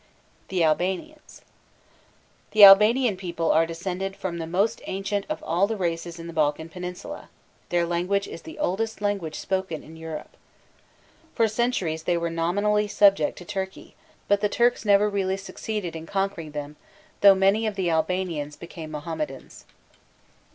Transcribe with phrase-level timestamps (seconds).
[0.47, 1.43] THE ALBANIANS.
[2.53, 6.33] The Albanian people are descended from the most ancient of all the races in the
[6.33, 7.29] Balkan peninsula;
[7.69, 10.35] their language is the oldest language spoken in Europe.
[11.35, 13.93] For centuries they were nominally subject to Turkey;
[14.27, 16.77] but the Turks never really succeeded in conquering them,
[17.21, 19.65] though many of the Albanians became Mohammedans.